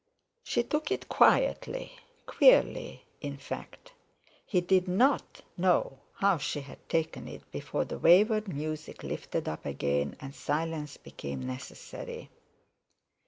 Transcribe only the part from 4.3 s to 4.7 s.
he